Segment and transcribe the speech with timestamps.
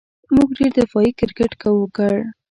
[0.35, 2.13] موږ ډېر دفاعي کرېکټ وکړ.